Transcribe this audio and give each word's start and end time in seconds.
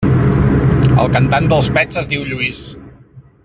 El 1.03 1.11
cantant 1.17 1.51
dels 1.53 1.71
Pets 1.77 2.03
es 2.03 2.13
diu 2.15 2.27
Lluís. 2.33 2.67